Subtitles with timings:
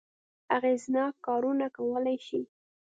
[0.55, 2.41] اغېزناک کارونه کولای شي.